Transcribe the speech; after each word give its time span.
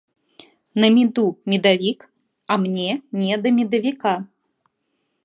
На 0.83 0.87
меду 0.95 1.25
медовик, 1.49 1.99
а 2.51 2.57
мне 2.63 3.03
не 3.11 3.37
до 3.37 3.51
медовика. 3.51 4.15